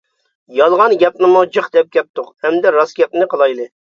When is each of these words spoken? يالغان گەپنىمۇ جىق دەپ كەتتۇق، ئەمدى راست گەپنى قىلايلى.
يالغان 0.59 0.95
گەپنىمۇ 1.03 1.43
جىق 1.57 1.69
دەپ 1.77 1.91
كەتتۇق، 1.97 2.31
ئەمدى 2.49 2.75
راست 2.79 3.01
گەپنى 3.01 3.31
قىلايلى. 3.35 3.71